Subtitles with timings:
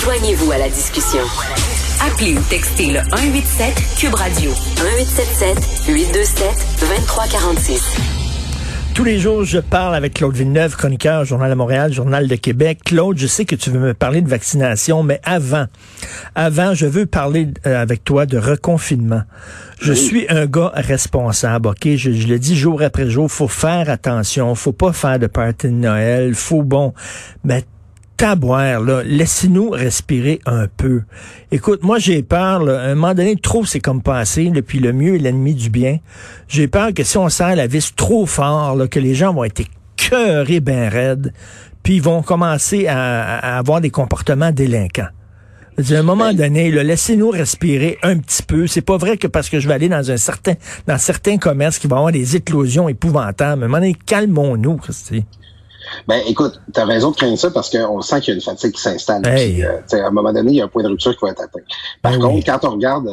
[0.00, 1.20] Joignez-vous à la discussion.
[2.06, 6.46] Appelez ou textez le 187 Cube Radio 1877 827
[6.80, 8.18] 2346.
[8.94, 12.80] Tous les jours, je parle avec Claude Villeneuve, chroniqueur, Journal de Montréal, Journal de Québec.
[12.84, 15.66] Claude, je sais que tu veux me parler de vaccination, mais avant,
[16.34, 19.22] avant, je veux parler euh, avec toi de reconfinement.
[19.80, 21.94] Je suis un gars responsable, ok?
[21.94, 25.68] Je, je, le dis jour après jour, faut faire attention, faut pas faire de party
[25.68, 26.92] de Noël, faut bon,
[27.44, 27.64] mais
[28.18, 31.02] taboire, là, laissez-nous respirer un peu.
[31.52, 34.92] Écoute, moi j'ai peur, là, à un moment donné, trop c'est comme passé, puis le
[34.92, 35.98] mieux est l'ennemi du bien.
[36.48, 39.44] J'ai peur que si on serre la vis trop fort, là, que les gens vont
[39.44, 39.62] être
[39.96, 41.32] cœurés ben raides,
[41.84, 45.08] puis ils vont commencer à, avoir des comportements délinquants.
[45.78, 48.66] À un moment donné, laissez-nous respirer un petit peu.
[48.66, 50.54] C'est pas vrai que parce que je vais aller dans un certain,
[50.88, 53.62] dans certains commerces qui vont avoir des éclosions épouvantables.
[53.62, 55.24] À un moment donné, calmons-nous, Christy.
[56.06, 58.42] Ben, écoute, tu as raison de craindre ça parce qu'on sent qu'il y a une
[58.42, 59.22] fatigue qui s'installe.
[59.26, 61.42] Euh, à un moment donné, il y a un point de rupture qui va être
[61.42, 61.60] atteint.
[62.02, 63.08] Par ben contre, quand on regarde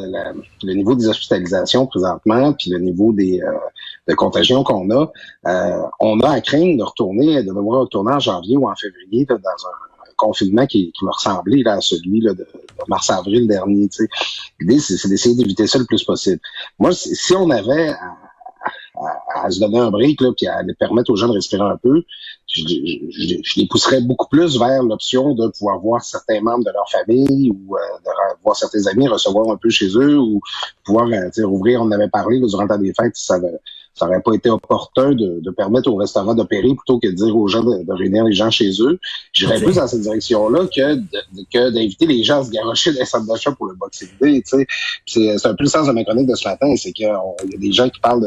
[0.64, 3.52] le niveau des hospitalisations présentement, puis le niveau des euh,
[4.08, 5.12] de contagion qu'on a,
[5.48, 9.26] euh, on a à craindre de retourner, de devoir retourner en janvier ou en février
[9.26, 12.48] dans un confinement qui, qui m'a ressemblé là, à celui là, de,
[12.88, 13.90] mars-avril dernier.
[14.59, 16.40] L'idée, c'est d'essayer d'éviter ça le plus possible.
[16.80, 17.94] Moi, si on avait
[19.36, 22.03] à, se donner un break, là, puis à permettre aux gens de respirer un peu,
[22.56, 27.52] je, les pousserais beaucoup plus vers l'option de pouvoir voir certains membres de leur famille
[27.52, 28.12] ou euh, de
[28.44, 30.39] voir certains amis recevoir un peu chez eux ou
[30.84, 33.38] pouvoir euh, ouvrir, on avait parlé durant le temps des fêtes, ça,
[33.96, 37.36] ça aurait pas été opportun de, de permettre aux restaurants d'opérer plutôt que de dire
[37.36, 39.00] aux gens de, réunir les gens chez eux.
[39.34, 40.96] J'irais plus dans cette direction-là que
[41.52, 44.44] que d'inviter les gens à se garocher dans les centres d'achat pour le Boxing Day.
[44.46, 47.22] C'est un peu le sens de ma chronique de ce matin, c'est qu'il y a
[47.58, 48.26] des gens qui parlent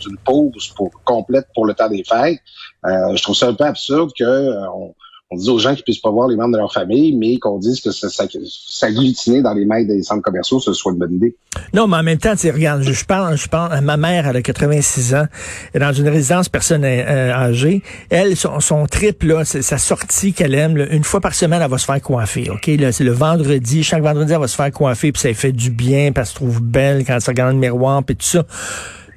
[0.00, 2.40] d'une pause pour, complète pour le temps des fêtes.
[2.86, 4.94] Euh, je trouve ça un peu absurde que euh, on,
[5.32, 7.58] on dit aux gens qu'ils puissent pas voir les membres de leur famille, mais qu'on
[7.58, 11.36] dise que s'agglutiner dans les mails des centres commerciaux, ce soit une bonne idée.
[11.72, 14.42] Non, mais en même temps, tu regarde, je parle, je parle, ma mère, elle a
[14.42, 15.26] 86 ans,
[15.72, 17.82] elle est dans une résidence personne euh, âgée.
[18.08, 21.78] Elle, son, son trip, là, sa sortie qu'elle aime, une fois par semaine, elle va
[21.78, 22.66] se faire coiffer, OK?
[22.66, 25.70] Là, c'est le vendredi, chaque vendredi, elle va se faire coiffer, puis ça fait du
[25.70, 28.26] bien, puis elle se trouve belle quand elle se regarde dans le miroir, puis tout
[28.26, 28.44] ça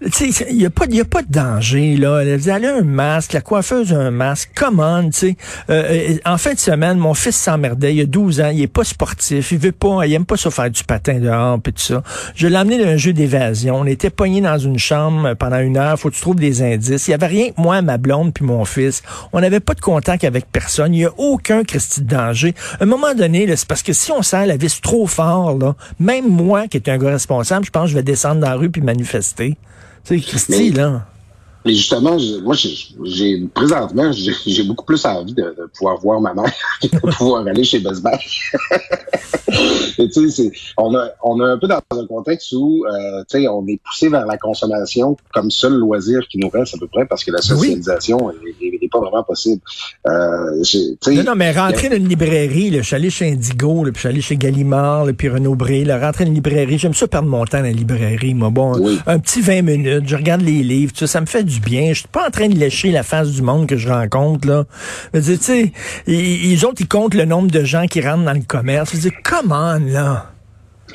[0.04, 2.22] il n'y a, pas, y a pas de danger, là.
[2.24, 4.52] Elle a un masque, la coiffeuse a un masque.
[4.56, 5.38] Comment, tu sais.
[5.70, 7.96] Euh, euh, en fin de semaine, mon fils s'emmerdait.
[7.96, 8.52] Il a 12 ans.
[8.54, 9.52] Il est pas sportif.
[9.52, 12.04] Il veut pas, il aime pas ça faire du patin dehors et tout ça.
[12.36, 13.80] Je l'ai amené dans un jeu d'évasion.
[13.80, 15.98] On était poignés dans une chambre pendant une heure.
[15.98, 17.08] Faut que tu trouves des indices.
[17.08, 19.04] Il y avait rien que moi, ma blonde puis mon fils.
[19.32, 20.94] On n'avait pas de contact avec personne.
[20.94, 22.54] Il y a aucun Christy de danger.
[22.80, 25.76] À un moment donné, c'est parce que si on serre la vis trop fort, là,
[26.00, 28.56] même moi, qui est un gars responsable, je pense que je vais descendre dans la
[28.56, 29.58] rue puis manifester.
[30.04, 31.08] Sais, Christy, là.
[31.66, 36.88] Mais justement, moi, j'ai présentement, j'ai beaucoup plus envie de, pouvoir voir ma mère que
[36.88, 38.18] de pouvoir aller chez Best Buy.
[40.14, 43.48] tu sais, on a, on a un peu dans un contexte où, euh, tu sais,
[43.48, 47.06] on est poussé vers la consommation comme seul loisir qui nous reste à peu près
[47.06, 49.62] parce que la socialisation n'est pas vraiment possible.
[50.08, 50.64] Euh,
[51.08, 53.96] non, non, mais rentrer dans une librairie, là, je suis allé chez Indigo, là, puis
[53.96, 56.94] je suis allé chez Gallimard, là, puis Renaud Bré, là, rentrer dans une librairie, j'aime
[56.94, 58.50] ça perdre mon temps dans la librairie, moi.
[58.50, 58.74] Bon,
[59.08, 61.90] un petit 20 minutes, je regarde les livres, ça, ça me fait du bien.
[61.90, 64.66] Je suis pas en train de lécher la face du monde que je rencontre, là.
[65.14, 65.72] Je veux dire, tu sais,
[66.08, 68.92] ils, autres, ils comptent le nombre de gens qui rentrent dans le commerce.
[68.92, 70.33] Je veux dire, comment, là?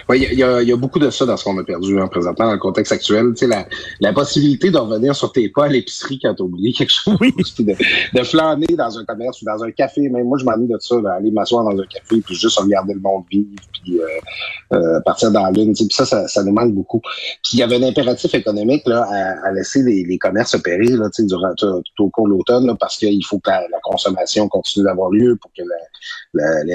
[0.09, 2.09] Oui, il y a, y a, beaucoup de ça dans ce qu'on a perdu hein,
[2.09, 3.29] présentement dans le contexte actuel.
[3.31, 3.67] Tu sais, la,
[4.01, 7.33] la possibilité de revenir sur tes pas à l'épicerie quand t'as oublié quelque chose, oui.
[7.59, 7.75] de,
[8.19, 10.03] de flâner dans un commerce ou dans un café.
[10.09, 13.01] Même moi, je m'ennuie de ça, aller m'asseoir dans un café puis juste regarder le
[13.01, 15.73] monde vivre puis euh, euh, partir dans la lune.
[15.73, 17.01] Tu sais, puis ça, ça, ça, nous manque beaucoup.
[17.01, 20.89] Puis il y avait un impératif économique là à, à laisser les, les, commerces opérer
[20.89, 24.49] là, tu sais, durant tout, au cours de l'automne parce qu'il faut que la, consommation
[24.49, 25.63] continue d'avoir lieu pour que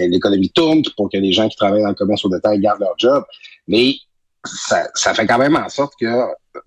[0.10, 2.96] l'économie tourne, pour que les gens qui travaillent dans le commerce au détail gardent leur
[3.68, 3.96] Mais
[4.46, 6.06] ça, ça fait quand même en sorte que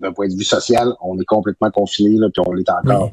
[0.00, 3.10] d'un point de vue social, on est complètement confiné, là, puis on l'est encore.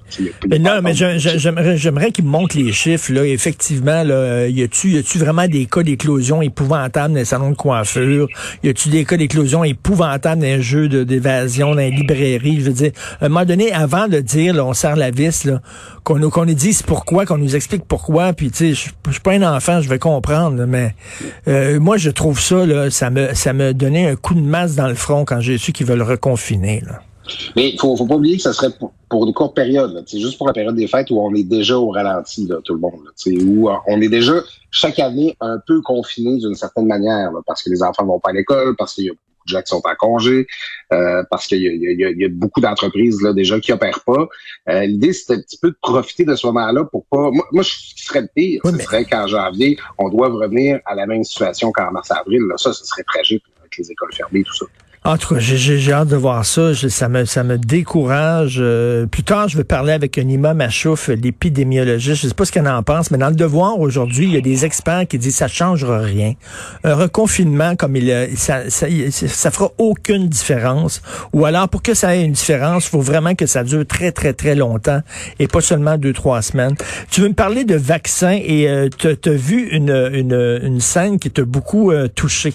[0.50, 3.14] Mais non, mais j'aimerais, j'aimerais qu'ils montrent les chiffres.
[3.14, 3.26] Là.
[3.26, 7.56] Effectivement, là, y a-tu, y a-tu vraiment des cas d'éclosion épouvantables dans les salons de
[7.56, 8.28] coiffure?
[8.64, 12.62] Y a-tu des cas d'éclosion épouvantables dans les jeux d'évasion, dans les librairies?
[12.62, 15.46] Je veux dire, à un moment donné, avant de dire, là, on serre la vis,
[15.46, 15.62] là,
[16.04, 19.22] qu'on nous, qu'on nous dise pourquoi, qu'on nous explique pourquoi, puis tu sais, je suis
[19.22, 20.96] pas un enfant, je vais comprendre, mais
[21.48, 24.76] euh, moi, je trouve ça, là, ça me, ça me donnait un coup de masse
[24.76, 26.63] dans le front quand j'ai su qu'ils veulent reconfiner.
[27.56, 28.72] Mais il faut, faut pas oublier que ça serait
[29.10, 30.04] pour, une courte période.
[30.08, 32.80] C'est juste pour la période des fêtes où on est déjà au ralenti, tout le
[32.80, 33.02] monde.
[33.46, 34.34] où euh, on est déjà
[34.72, 38.34] chaque année un peu confiné d'une certaine manière, parce que les enfants vont pas à
[38.34, 40.48] l'école, parce qu'il y a beaucoup de gens qui sont en congé,
[40.92, 44.28] euh, parce qu'il y, a, beaucoup d'entreprises là déjà qui opèrent pas.
[44.70, 47.30] Euh, l'idée, c'était un petit peu de profiter de ce moment-là pour pas...
[47.32, 51.06] Moi, moi ce serait le pire, ce serait qu'en janvier, on doit revenir à la
[51.06, 52.42] même situation qu'en mars-avril.
[52.58, 54.66] Ça, ce serait tragique avec les écoles fermées, tout ça.
[55.06, 56.74] En tout cas, j'ai hâte de voir ça.
[56.74, 58.56] ça, me, ça me décourage.
[58.60, 62.22] Euh, plus tard, je vais parler avec Nima Machouf, l'épidémiologiste.
[62.22, 64.42] Je sais pas ce qu'elle en pense, mais dans le devoir aujourd'hui, il y a
[64.42, 66.36] des experts qui disent que ça changera rien.
[66.86, 71.02] Un reconfinement comme il, ça, ça, ça fera aucune différence.
[71.34, 74.14] Ou alors, pour que ça ait une différence, il faut vraiment que ça dure très,
[74.14, 75.02] très, très longtemps
[75.38, 76.76] et pas seulement deux, trois semaines.
[77.12, 81.20] Tu veux me parler de vaccins et euh, tu as vu une, une, une scène
[81.20, 82.54] qui t'a beaucoup euh, touché?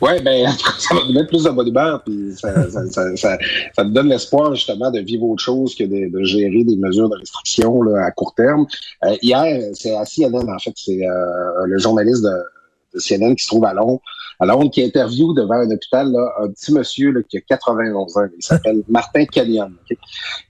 [0.00, 0.48] Oui, ben,
[0.78, 3.38] ça va me mettre plus de bonne humeur, puis ça, ça, ça, ça,
[3.74, 7.08] ça me donne l'espoir justement de vivre autre chose que de, de gérer des mesures
[7.08, 8.66] de restriction là, à court terme.
[9.04, 13.48] Euh, hier, c'est à CNN, en fait, c'est euh, le journaliste de, CNN qui se
[13.48, 14.00] trouve à Londres,
[14.38, 18.16] à Londres, qui interviewe devant un hôpital là, un petit monsieur là, qui a 91
[18.16, 18.26] ans.
[18.36, 19.72] Il s'appelle Martin Canyon.
[19.88, 19.98] Puis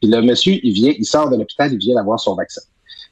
[0.03, 2.61] le monsieur, il vient, il sort de l'hôpital, il vient avoir son vaccin.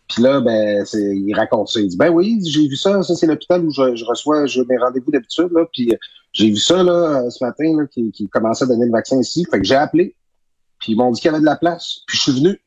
[0.08, 1.80] Puis là, ben, il raconte ça.
[1.80, 3.02] Il dit, ben oui, j'ai vu ça.
[3.02, 5.48] Ça, c'est l'hôpital où je, reçois je, mes rendez-vous d'habitude.
[5.52, 5.96] Là, puis euh,
[6.32, 9.46] j'ai vu ça là, ce matin, là, qui commençait à donner le vaccin ici.
[9.50, 10.14] Fait que j'ai appelé.
[10.82, 12.00] Puis ils m'ont dit qu'il y avait de la place.
[12.06, 12.60] Puis je suis venu.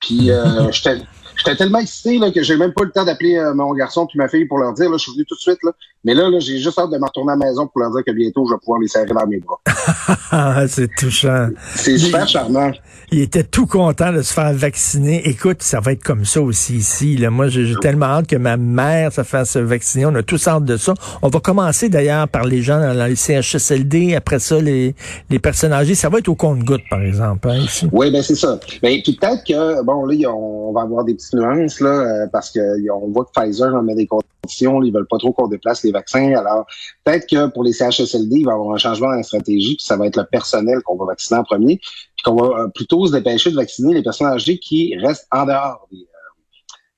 [0.00, 1.02] Puis euh, j'étais
[1.36, 4.18] J'étais tellement excité là, que j'ai même pas le temps d'appeler euh, mon garçon puis
[4.18, 5.72] ma fille pour leur dire là, je suis venu tout de suite là.
[6.04, 8.02] Mais là, là j'ai juste hâte de me retourner à la maison pour leur dire
[8.04, 9.60] que bientôt je vais pouvoir les serrer dans mes bras.
[10.68, 11.48] c'est touchant.
[11.74, 12.72] C'est super charmant.
[13.12, 15.28] Il était tout content de se faire vacciner.
[15.28, 17.16] Écoute, ça va être comme ça aussi ici.
[17.16, 17.30] Là.
[17.30, 20.06] Moi, j'ai tellement hâte que ma mère se fasse vacciner.
[20.06, 20.92] On a tous hâte de ça.
[21.22, 24.16] On va commencer d'ailleurs par les gens dans les CHSLD.
[24.16, 24.94] Après ça, les,
[25.30, 25.94] les personnes âgées.
[25.94, 27.48] Ça va être au compte-goutte, par exemple.
[27.48, 28.58] Hein, Oui, ben c'est ça.
[28.82, 32.50] Ben, puis peut-être que, bon, là, on va avoir des petites nuances, là, euh, parce
[32.50, 34.82] qu'on voit que Pfizer en met des conditions.
[34.82, 36.34] Ils veulent pas trop qu'on déplace les vaccins.
[36.34, 36.66] Alors,
[37.04, 39.76] peut-être que pour les CHSLD, il va y avoir un changement dans la stratégie.
[39.76, 41.80] Puis ça va être le personnel qu'on va vacciner en premier
[42.26, 45.88] qu'on va euh, plutôt se dépêcher de vacciner les personnes âgées qui restent en dehors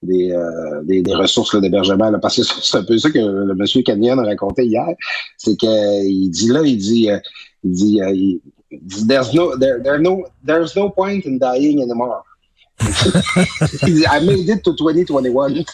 [0.03, 2.11] des, euh, euh, des, des, ressources d'hébergement.
[2.21, 4.87] Parce que c'est un peu ça que le monsieur Canyon a raconté hier.
[5.37, 7.09] C'est qu'il dit là, il dit,
[7.65, 8.41] il dit, il
[9.07, 12.23] there's no, there, there no, there's no point in dying anymore.
[12.81, 15.65] I made it to 2021.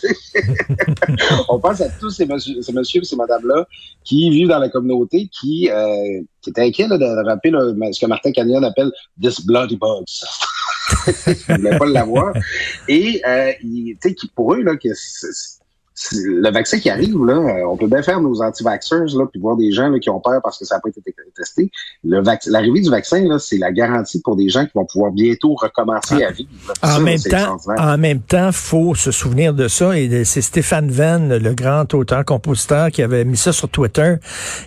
[1.49, 3.67] on pense à tous ces, monsieur, ces messieurs ces madames-là
[4.05, 7.53] qui vivent dans la communauté, qui, euh, qui étaient inquiets là, de rappeler
[7.93, 8.91] ce que Martin Canyon appelle
[9.21, 10.05] «this bloody bugs».
[11.27, 12.33] Ils ne voulaient pas l'avoir.
[12.89, 13.53] Et euh,
[14.03, 14.89] qui, pour eux, là, que
[16.13, 19.57] le vaccin qui arrive, là, euh, on peut bien faire nos anti-vaxxers, là, puis voir
[19.57, 21.01] des gens là, qui ont peur parce que ça n'a pas été
[21.37, 21.71] testé.
[22.03, 26.25] L'arrivée du vaccin, là, c'est la garantie pour des gens qui vont pouvoir bientôt recommencer
[26.25, 26.51] à vivre.
[26.83, 29.97] En, même temps, en même temps, faut se souvenir de ça.
[29.97, 34.17] Et c'est Stéphane Venn, le grand auteur-compositeur, qui avait mis ça sur Twitter.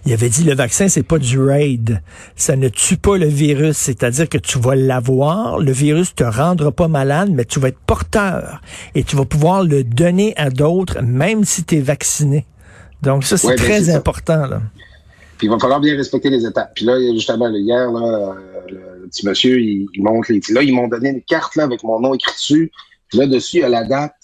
[0.05, 2.01] Il avait dit le vaccin, c'est pas du raid.
[2.37, 3.75] Ça ne tue pas le virus.
[3.75, 7.79] C'est-à-dire que tu vas l'avoir, le virus te rendra pas malade, mais tu vas être
[7.85, 8.61] porteur.
[8.95, 12.45] Et tu vas pouvoir le donner à d'autres même si tu es vacciné.
[13.01, 14.45] Donc ça, c'est ben, très important.
[14.45, 14.61] Là.
[15.37, 16.71] Puis il va falloir bien respecter les étapes.
[16.75, 18.35] Puis là, justement, hier, là,
[18.69, 20.41] le petit monsieur, il, montre les.
[20.49, 22.71] Là, ils m'ont donné une carte là, avec mon nom écrit dessus.
[23.09, 24.15] Puis là, dessus, il y a la date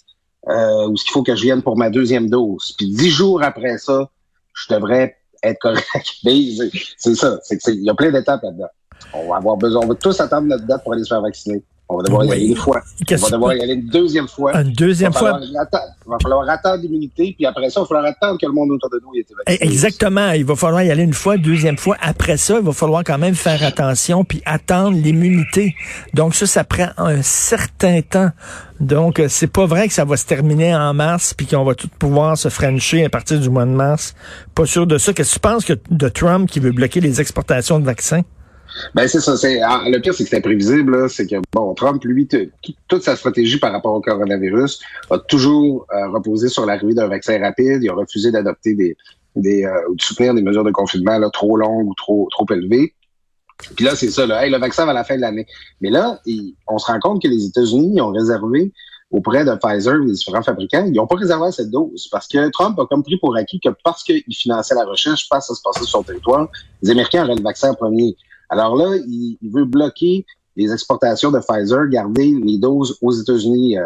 [0.49, 2.73] euh, où il faut que je vienne pour ma deuxième dose.
[2.77, 4.09] Puis dix jours après ça,
[4.53, 5.85] je devrais être correct.
[6.97, 7.39] c'est ça.
[7.67, 8.69] Il y a plein d'étapes là-dedans.
[9.13, 9.83] On va avoir besoin.
[9.83, 11.63] On va tous attendre notre date pour aller se faire vacciner.
[11.93, 12.81] On va devoir y aller une fois.
[13.11, 14.59] On va devoir y aller une deuxième fois.
[14.59, 15.39] Une deuxième fois?
[15.41, 18.71] il va falloir attendre l'immunité, puis après ça, il va falloir attendre que le monde
[18.71, 19.71] autour de nous ait été vacciné.
[19.71, 20.31] Exactement.
[20.31, 21.95] Il va falloir y aller une fois, deuxième fois.
[22.01, 25.75] Après ça, il va falloir quand même faire attention, puis attendre l'immunité.
[26.13, 28.31] Donc ça, ça prend un certain temps.
[28.79, 31.75] Donc, euh, c'est pas vrai que ça va se terminer en mars, puis qu'on va
[31.75, 34.15] tout pouvoir se frencher à partir du mois de mars.
[34.55, 35.13] Pas sûr de ça.
[35.13, 38.23] Qu'est-ce que tu penses que de Trump qui veut bloquer les exportations de vaccins?
[38.95, 39.37] Ben c'est ça.
[39.37, 41.09] C'est ah, le pire, c'est que c'est imprévisible.
[41.09, 42.27] C'est que bon, Trump, lui,
[42.87, 47.39] toute sa stratégie par rapport au coronavirus a toujours euh, reposé sur l'arrivée d'un vaccin
[47.39, 47.79] rapide.
[47.81, 48.95] Il a refusé d'adopter des,
[49.35, 52.45] des euh, ou de soutenir des mesures de confinement là, trop longues ou trop trop
[52.51, 52.93] élevées.
[53.75, 54.25] Puis là, c'est ça.
[54.25, 55.45] Là, le vaccin va à la fin de l'année.
[55.79, 56.19] Mais là,
[56.67, 58.71] on se rend compte que les États-Unis ont réservé
[59.13, 62.77] auprès de Pfizer des différents fabricants, ils n'ont pas réservé cette dose parce que Trump
[62.79, 65.61] a comme pris pour acquis que parce qu'il finançait la recherche, parce que ça se
[65.63, 66.47] passait sur son territoire,
[66.81, 68.17] les Américains auraient le vaccin en premier.
[68.53, 73.85] Alors là, il, veut bloquer les exportations de Pfizer, garder les doses aux États-Unis euh,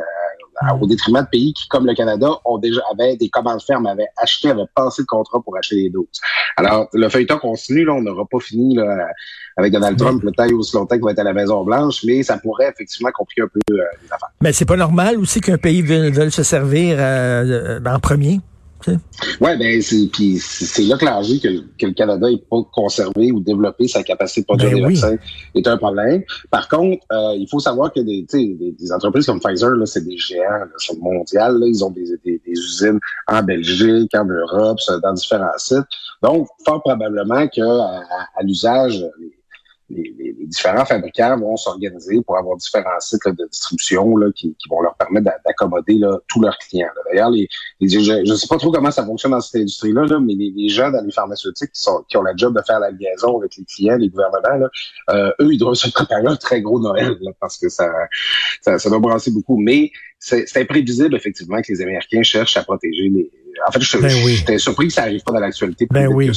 [0.81, 4.09] au détriment de pays qui, comme le Canada, ont déjà avaient des commandes fermes, avaient
[4.17, 6.19] acheté, avaient passé le contrat pour acheter les doses.
[6.57, 9.07] Alors, le feuilleton continue, là, on n'aura pas fini là,
[9.55, 12.24] avec Donald Trump, le taille aussi longtemps qu'il va être à la Maison Blanche, mais
[12.24, 14.31] ça pourrait effectivement compliquer un peu euh, les affaires.
[14.41, 18.41] Mais c'est pas normal aussi qu'un pays veuille, se servir euh, en premier?
[18.86, 23.88] Oui, ben c'est là que l'enjeu que, que, le Canada n'ait pas conservé ou développé
[23.88, 25.17] sa capacité de produire ben des vaccins
[25.55, 26.24] est un problème.
[26.51, 30.05] Par contre, euh, il faut savoir que des, des, des entreprises comme Pfizer, là, c'est
[30.05, 31.60] des géants, c'est mondial.
[31.60, 35.86] Là, ils ont des, des, usines en Belgique, en Europe, dans différents sites.
[36.22, 39.37] Donc, fort probablement que à, l'usage, les,
[39.89, 44.82] les, différents fabricants vont s'organiser pour avoir différents sites de distribution là, qui, qui, vont
[44.82, 46.88] leur permettre d'accommoder tous leurs clients.
[47.10, 47.50] D'ailleurs, les,
[47.82, 50.89] je ne sais pas trop comment ça fonctionne dans cette industrie-là, là, mais les, gens
[50.91, 53.65] dans les pharmaceutiques qui, sont, qui ont la job de faire la liaison avec les
[53.65, 54.70] clients, les gouvernements, là,
[55.12, 57.89] euh, eux, ils doivent se préparer un très gros Noël parce que ça,
[58.62, 59.58] ça, ça doit brasser beaucoup.
[59.58, 63.32] Mais c'est imprévisible, effectivement, que les Américains cherchent à protéger les,
[63.65, 63.97] en fait, je,
[64.45, 65.87] ben surpris que ça n'arrive pas dans l'actualité.
[65.89, 66.31] Ben oui.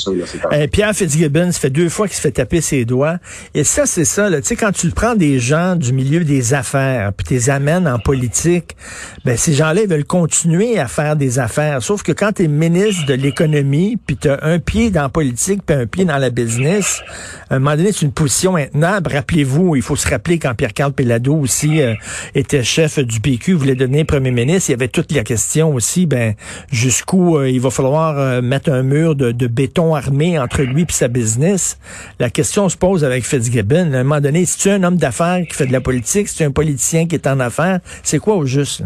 [0.53, 3.19] Euh, Pierre Fitzgibbon, ça fait deux fois qu'il se fait taper ses doigts.
[3.55, 4.31] Et ça, c'est ça.
[4.31, 7.87] Tu sais, quand tu prends des gens du milieu des affaires, puis tu les amènes
[7.87, 8.77] en politique,
[9.25, 11.83] ben ces gens-là, ils veulent continuer à faire des affaires.
[11.83, 15.09] Sauf que quand tu es ministre de l'économie, puis tu as un pied dans la
[15.09, 17.03] politique, puis un pied dans la business,
[17.51, 19.13] à un moment donné, c'est une position intenable.
[19.13, 21.95] Rappelez-vous, il faut se rappeler quand Pierre-Carl Pellado aussi euh,
[22.35, 26.07] était chef du PQ, voulait devenir premier ministre, il y avait toute la question aussi,
[26.07, 26.35] ben
[26.71, 30.93] jusqu'où euh, il va falloir euh, mettre un mur de, béton armé entre lui et
[30.93, 31.79] sa business.
[32.19, 33.93] La question se pose avec Fitzgibbon.
[33.93, 36.29] À un moment donné, si tu es un homme d'affaires qui fait de la politique,
[36.29, 38.83] si tu es un politicien qui est en affaires, c'est quoi au juste?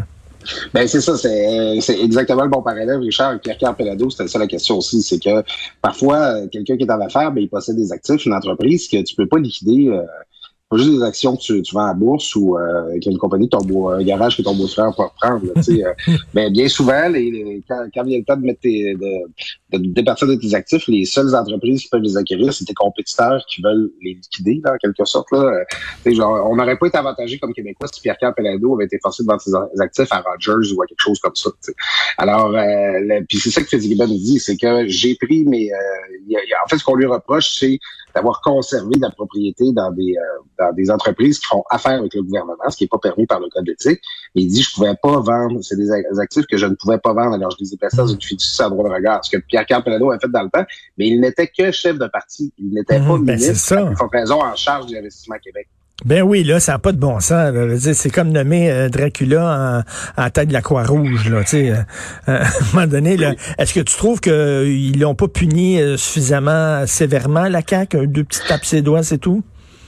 [0.74, 3.40] Ben c'est ça, c'est exactement le bon parallèle, Richard.
[3.40, 5.42] Pierre-Carl Pelado, c'était ça la question aussi, c'est que
[5.80, 9.14] parfois, quelqu'un qui est en affaires, ben, il possède des actifs, une entreprise que tu
[9.14, 10.02] peux pas liquider euh,
[10.68, 13.12] pas juste des actions que tu, tu vends à bourse ou euh, qu'il y a
[13.12, 15.46] une compagnie, ton beau, un garage que ton beau-frère peut reprendre.
[15.46, 18.60] Là, euh, ben, bien souvent, les, quand, quand, il y a le temps de mettre
[18.60, 19.30] tes, de,
[19.78, 23.44] de départir de tes actifs, les seules entreprises qui peuvent les acquérir, c'est tes compétiteurs
[23.48, 25.30] qui veulent les liquider, là, en quelque sorte.
[25.32, 25.64] Là.
[26.06, 29.40] Genre, on n'aurait pas été avantagé comme Québécois si Pierre-Carl avait été forcé de vendre
[29.40, 31.50] ses actifs à Rogers ou à quelque chose comme ça.
[32.18, 35.72] Alors, euh, puis c'est ça que Fitzgibbon dit, c'est que j'ai pris mes...
[35.72, 37.78] Euh, en fait, ce qu'on lui reproche, c'est
[38.14, 42.22] d'avoir conservé la propriété dans des, euh, dans des entreprises qui font affaire avec le
[42.22, 44.00] gouvernement, ce qui n'est pas permis par le code d'éthique.
[44.34, 45.90] Il dit, je pouvais pas vendre, c'est des
[46.20, 48.54] actifs que je ne pouvais pas vendre, alors je les ai placés dans une fiducie
[48.54, 49.20] sans droit de regard,
[49.64, 50.64] Pierre-Carl Pelado a fait dans le temps,
[50.98, 54.54] mais il n'était que chef de parti, il n'était pas mmh, ministre, faut raison en
[54.56, 55.68] charge du investissement Québec.
[56.04, 57.54] Ben oui, là, ça n'a pas de bon sens.
[57.78, 59.84] C'est comme nommer euh, Dracula
[60.16, 61.30] en, en, tête de la Croix-Rouge.
[61.30, 61.76] Là, euh, euh,
[62.26, 67.48] à un moment donné, là, est-ce que tu trouves qu'ils l'ont pas puni suffisamment sévèrement,
[67.48, 68.08] la CAQ?
[68.08, 69.44] Deux petites tapes ses doigts, c'est tout?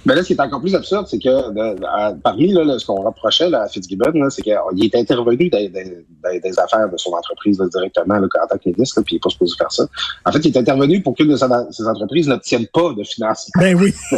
[0.07, 3.51] Mais là, ce qui est encore plus absurde, c'est que parmi là, ce qu'on reprochait
[3.51, 8.29] là, à Fitzgibbon, c'est qu'il est intervenu dans, des affaires de son entreprise directement là,
[8.43, 9.85] en tant que ministre, puis il n'est pas supposé faire ça.
[10.25, 13.61] En fait, il est intervenu pour qu'une de ses entreprises n'obtienne pas de financement.
[13.61, 13.93] Ben oui.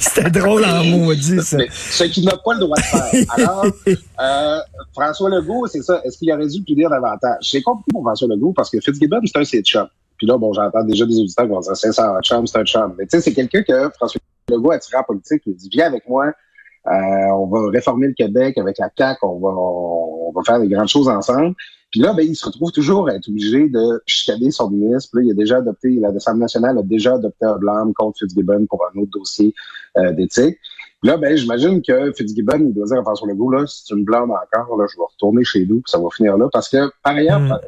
[0.00, 1.58] C'était drôle en maudit, ça.
[1.70, 3.24] ce qu'il n'a pas le droit de faire.
[3.36, 3.66] Alors,
[4.20, 4.58] euh,
[4.92, 6.00] François Legault, c'est ça.
[6.04, 7.38] Est-ce qu'il aurait dû dire davantage?
[7.42, 9.88] J'ai compris pour François Legault parce que Fitzgibbon, c'est un sitch-up.
[10.20, 12.58] Puis là, bon, j'entends déjà des auditeurs qui vont dire c'est ça, un chum, c'est
[12.58, 12.94] un chum.
[12.98, 15.40] Mais tu sais, c'est quelqu'un que François Legault a tiré en politique.
[15.46, 16.90] Il dit viens avec moi, euh,
[17.32, 20.88] on va réformer le Québec avec la CAQ, on va, on, va faire des grandes
[20.88, 21.54] choses ensemble.
[21.90, 25.08] Puis là, ben, il se retrouve toujours à être obligé de chicaner son ministre.
[25.10, 28.66] Puis là, il a déjà adopté, l'Assemblée nationale a déjà adopté un blâme contre Fitzgibbon
[28.66, 29.54] pour un autre dossier
[29.96, 30.58] euh, d'éthique.
[31.02, 34.04] Là, ben, j'imagine que Fitzgibbon, il doit dire à François Legault, là, si tu me
[34.04, 36.46] blâmes encore, là, je vais retourner chez nous, puis ça va finir là.
[36.52, 37.58] Parce que, par ailleurs, mm.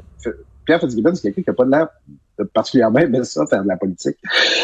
[0.66, 1.88] Pierre Fitzgibbon, c'est quelqu'un qui n'a pas de l'air
[2.52, 4.16] particulièrement aimé ça, faire de la politique.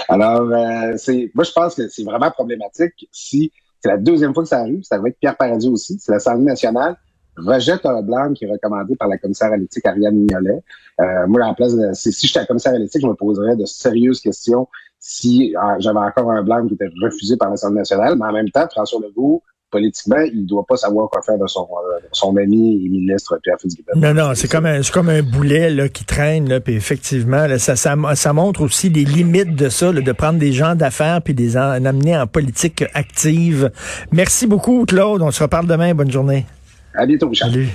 [0.08, 4.42] Alors, euh, c'est, moi, je pense que c'est vraiment problématique si c'est la deuxième fois
[4.42, 6.96] que ça arrive, ça va être Pierre Paradis aussi, c'est l'Assemblée nationale
[7.38, 10.62] rejette un blanc qui est recommandé par la commissaire à l'éthique Ariane Mignolet.
[11.00, 14.20] Euh, moi, en place de, si j'étais commissaire à l'éthique, je me poserais de sérieuses
[14.20, 18.32] questions si euh, j'avais encore un blanc qui était refusé par l'Assemblée nationale, mais en
[18.32, 22.36] même temps, François Legault politiquement, il doit pas savoir quoi faire de son, euh, son
[22.36, 23.92] ami et ministre Pierre Fitzgibbon.
[23.96, 27.46] Non, non, c'est comme un, c'est comme un boulet là, qui traîne, là, puis effectivement,
[27.58, 31.20] ça, ça, ça, montre aussi les limites de ça, là, de prendre des gens d'affaires
[31.22, 33.70] puis les en, amener en politique active.
[34.12, 35.22] Merci beaucoup, Claude.
[35.22, 35.94] On se reparle demain.
[35.94, 36.46] Bonne journée.
[36.94, 37.50] À bientôt, Richard.
[37.50, 37.68] Salut.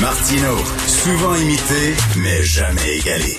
[0.00, 3.38] Martino, souvent imité, mais jamais égalé.